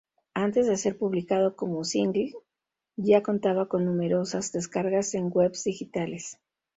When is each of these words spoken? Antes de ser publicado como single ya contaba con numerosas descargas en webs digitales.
Antes 0.33 0.65
de 0.65 0.77
ser 0.77 0.97
publicado 0.97 1.55
como 1.55 1.83
single 1.83 2.33
ya 2.95 3.21
contaba 3.21 3.67
con 3.67 3.85
numerosas 3.85 4.51
descargas 4.51 5.13
en 5.13 5.29
webs 5.31 5.63
digitales. 5.63 6.39